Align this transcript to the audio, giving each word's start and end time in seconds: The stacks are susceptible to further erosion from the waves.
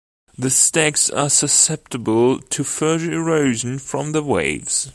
The 0.35 0.49
stacks 0.49 1.11
are 1.11 1.29
susceptible 1.29 2.39
to 2.39 2.63
further 2.63 3.11
erosion 3.11 3.77
from 3.77 4.13
the 4.13 4.23
waves. 4.23 4.89